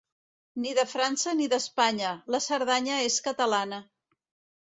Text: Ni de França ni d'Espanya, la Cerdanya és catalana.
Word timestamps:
Ni 0.61 0.69
de 0.77 0.85
França 0.93 1.33
ni 1.41 1.45
d'Espanya, 1.51 2.13
la 2.37 2.39
Cerdanya 2.47 2.97
és 3.11 3.19
catalana. 3.29 3.81